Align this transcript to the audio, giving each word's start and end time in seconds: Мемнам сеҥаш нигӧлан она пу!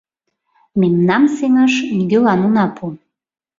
Мемнам 0.79 1.23
сеҥаш 1.35 1.73
нигӧлан 1.97 2.41
она 2.47 2.65
пу! 2.75 2.85